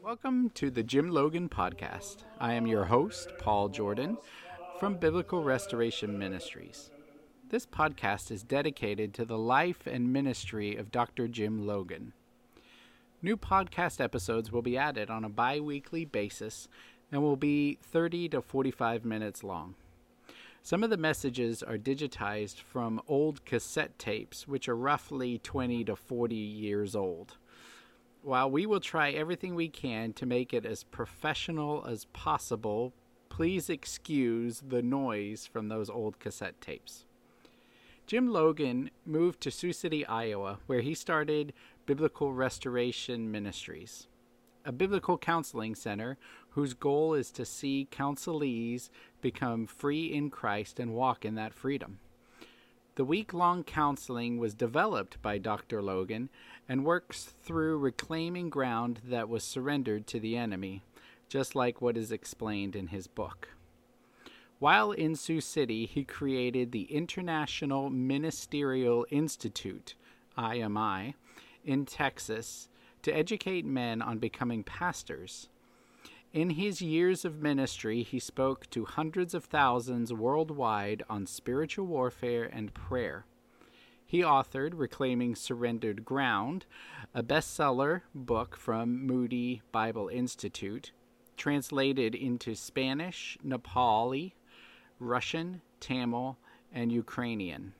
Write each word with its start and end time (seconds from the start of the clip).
Welcome 0.00 0.50
to 0.54 0.70
the 0.70 0.84
Jim 0.84 1.10
Logan 1.10 1.48
Podcast. 1.48 2.18
I 2.38 2.52
am 2.52 2.68
your 2.68 2.84
host, 2.84 3.32
Paul 3.40 3.68
Jordan, 3.68 4.16
from 4.78 4.94
Biblical 4.94 5.42
Restoration 5.42 6.16
Ministries. 6.16 6.92
This 7.50 7.66
podcast 7.66 8.30
is 8.30 8.44
dedicated 8.44 9.12
to 9.14 9.24
the 9.24 9.38
life 9.38 9.88
and 9.88 10.12
ministry 10.12 10.76
of 10.76 10.92
Dr. 10.92 11.26
Jim 11.26 11.66
Logan. 11.66 12.12
New 13.22 13.36
podcast 13.36 14.00
episodes 14.00 14.52
will 14.52 14.62
be 14.62 14.78
added 14.78 15.10
on 15.10 15.24
a 15.24 15.28
bi 15.28 15.58
weekly 15.58 16.04
basis 16.04 16.68
and 17.10 17.22
will 17.22 17.34
be 17.34 17.80
30 17.82 18.28
to 18.28 18.40
45 18.40 19.04
minutes 19.04 19.42
long. 19.42 19.74
Some 20.62 20.84
of 20.84 20.90
the 20.90 20.96
messages 20.96 21.62
are 21.62 21.78
digitized 21.78 22.60
from 22.60 23.00
old 23.08 23.44
cassette 23.44 23.98
tapes, 23.98 24.46
which 24.46 24.68
are 24.68 24.76
roughly 24.76 25.38
20 25.38 25.84
to 25.84 25.96
40 25.96 26.34
years 26.34 26.94
old. 26.94 27.36
While 28.22 28.50
we 28.50 28.66
will 28.66 28.80
try 28.80 29.10
everything 29.10 29.54
we 29.54 29.68
can 29.68 30.12
to 30.14 30.26
make 30.26 30.52
it 30.52 30.66
as 30.66 30.84
professional 30.84 31.86
as 31.86 32.04
possible, 32.06 32.92
please 33.28 33.70
excuse 33.70 34.62
the 34.66 34.82
noise 34.82 35.46
from 35.46 35.68
those 35.68 35.88
old 35.88 36.18
cassette 36.18 36.60
tapes. 36.60 37.04
Jim 38.06 38.32
Logan 38.32 38.90
moved 39.04 39.40
to 39.42 39.50
Sioux 39.50 39.72
City, 39.72 40.04
Iowa, 40.06 40.58
where 40.66 40.80
he 40.80 40.94
started 40.94 41.52
Biblical 41.86 42.32
Restoration 42.32 43.30
Ministries, 43.30 44.08
a 44.68 44.72
biblical 44.72 45.16
counseling 45.16 45.74
center 45.74 46.18
whose 46.50 46.74
goal 46.74 47.14
is 47.14 47.30
to 47.30 47.46
see 47.46 47.88
counselees 47.90 48.90
become 49.22 49.66
free 49.66 50.12
in 50.12 50.28
Christ 50.28 50.78
and 50.78 50.92
walk 50.92 51.24
in 51.24 51.36
that 51.36 51.54
freedom. 51.54 52.00
The 52.96 53.04
week 53.06 53.32
long 53.32 53.64
counseling 53.64 54.36
was 54.36 54.52
developed 54.52 55.22
by 55.22 55.38
Dr. 55.38 55.80
Logan 55.80 56.28
and 56.68 56.84
works 56.84 57.32
through 57.42 57.78
reclaiming 57.78 58.50
ground 58.50 59.00
that 59.08 59.30
was 59.30 59.42
surrendered 59.42 60.06
to 60.08 60.20
the 60.20 60.36
enemy, 60.36 60.82
just 61.30 61.54
like 61.54 61.80
what 61.80 61.96
is 61.96 62.12
explained 62.12 62.76
in 62.76 62.88
his 62.88 63.06
book. 63.06 63.48
While 64.58 64.92
in 64.92 65.16
Sioux 65.16 65.40
City, 65.40 65.86
he 65.86 66.04
created 66.04 66.72
the 66.72 66.92
International 66.92 67.88
Ministerial 67.88 69.06
Institute, 69.10 69.94
IMI, 70.36 71.14
in 71.64 71.86
Texas 71.86 72.68
to 73.08 73.16
educate 73.16 73.64
men 73.64 74.02
on 74.02 74.18
becoming 74.18 74.62
pastors. 74.62 75.48
In 76.34 76.50
his 76.50 76.82
years 76.82 77.24
of 77.24 77.40
ministry, 77.40 78.02
he 78.02 78.18
spoke 78.18 78.68
to 78.68 78.84
hundreds 78.84 79.32
of 79.32 79.46
thousands 79.46 80.12
worldwide 80.12 81.02
on 81.08 81.26
spiritual 81.26 81.86
warfare 81.86 82.44
and 82.44 82.74
prayer. 82.74 83.24
He 84.04 84.20
authored 84.20 84.72
Reclaiming 84.74 85.36
Surrendered 85.36 86.04
Ground, 86.04 86.66
a 87.14 87.22
bestseller 87.22 88.02
book 88.14 88.56
from 88.56 89.06
Moody 89.06 89.62
Bible 89.72 90.08
Institute, 90.08 90.92
translated 91.38 92.14
into 92.14 92.54
Spanish, 92.54 93.38
Nepali, 93.42 94.32
Russian, 95.00 95.62
Tamil, 95.80 96.36
and 96.70 96.92
Ukrainian. 96.92 97.72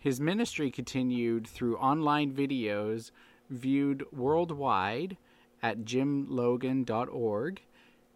His 0.00 0.22
ministry 0.22 0.70
continued 0.70 1.46
through 1.46 1.76
online 1.76 2.32
videos 2.32 3.10
viewed 3.50 4.04
worldwide 4.12 5.16
at 5.62 5.84
jimlogan.org, 5.84 7.62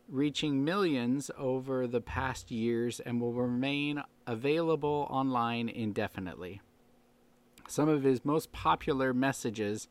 reaching 0.09 0.65
millions 0.65 1.31
over 1.39 1.87
the 1.87 2.01
past 2.01 2.51
years 2.51 3.01
and 3.01 3.21
will 3.21 3.33
remain 3.33 4.03
available 4.27 5.07
online 5.11 5.69
indefinitely. 5.69 6.61
Some 7.69 7.89
of 7.89 8.03
his 8.03 8.25
most 8.25 8.53
popular 8.53 9.13
messages 9.13 9.89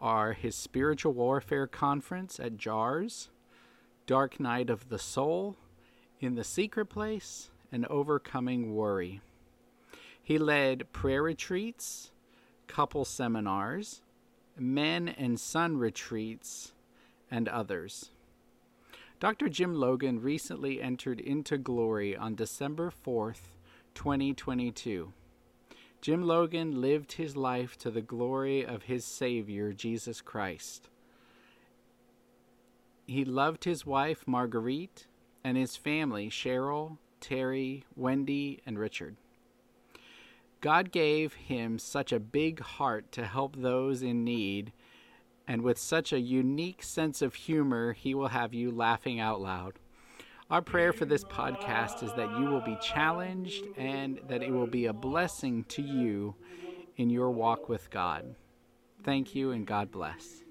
are 0.00 0.32
his 0.32 0.56
Spiritual 0.56 1.12
Warfare 1.12 1.68
Conference 1.68 2.40
at 2.40 2.56
JARS, 2.56 3.30
Dark 4.06 4.40
Night 4.40 4.68
of 4.68 4.88
the 4.88 4.98
Soul, 4.98 5.56
In 6.20 6.34
the 6.34 6.42
Secret 6.42 6.86
Place, 6.86 7.50
and 7.70 7.86
Overcoming 7.86 8.74
Worry. 8.74 9.20
He 10.22 10.38
led 10.38 10.92
prayer 10.92 11.22
retreats, 11.22 12.10
couple 12.66 13.04
seminars, 13.04 14.02
men 14.58 15.08
and 15.08 15.38
son 15.38 15.76
retreats, 15.76 16.72
and 17.30 17.48
others. 17.48 18.10
Dr. 19.18 19.48
Jim 19.48 19.74
Logan 19.74 20.20
recently 20.20 20.82
entered 20.82 21.20
into 21.20 21.56
glory 21.56 22.16
on 22.16 22.34
December 22.34 22.90
4th, 22.90 23.56
2022. 23.94 25.12
Jim 26.00 26.22
Logan 26.22 26.80
lived 26.80 27.12
his 27.12 27.36
life 27.36 27.78
to 27.78 27.90
the 27.90 28.02
glory 28.02 28.66
of 28.66 28.82
his 28.82 29.04
Savior, 29.04 29.72
Jesus 29.72 30.20
Christ. 30.20 30.88
He 33.06 33.24
loved 33.24 33.64
his 33.64 33.86
wife, 33.86 34.24
Marguerite, 34.26 35.06
and 35.44 35.56
his 35.56 35.76
family, 35.76 36.28
Cheryl, 36.28 36.98
Terry, 37.20 37.84
Wendy, 37.94 38.60
and 38.66 38.78
Richard. 38.78 39.16
God 40.62 40.92
gave 40.92 41.34
him 41.34 41.80
such 41.80 42.12
a 42.12 42.20
big 42.20 42.60
heart 42.60 43.10
to 43.12 43.26
help 43.26 43.56
those 43.56 44.00
in 44.00 44.22
need, 44.22 44.72
and 45.46 45.62
with 45.62 45.76
such 45.76 46.12
a 46.12 46.20
unique 46.20 46.84
sense 46.84 47.20
of 47.20 47.34
humor, 47.34 47.92
he 47.92 48.14
will 48.14 48.28
have 48.28 48.54
you 48.54 48.70
laughing 48.70 49.18
out 49.18 49.40
loud. 49.40 49.80
Our 50.48 50.62
prayer 50.62 50.92
for 50.92 51.04
this 51.04 51.24
podcast 51.24 52.04
is 52.04 52.12
that 52.14 52.38
you 52.38 52.44
will 52.44 52.60
be 52.60 52.78
challenged 52.80 53.64
and 53.76 54.20
that 54.28 54.44
it 54.44 54.52
will 54.52 54.68
be 54.68 54.86
a 54.86 54.92
blessing 54.92 55.64
to 55.64 55.82
you 55.82 56.36
in 56.96 57.10
your 57.10 57.32
walk 57.32 57.68
with 57.68 57.90
God. 57.90 58.36
Thank 59.02 59.34
you 59.34 59.50
and 59.50 59.66
God 59.66 59.90
bless. 59.90 60.44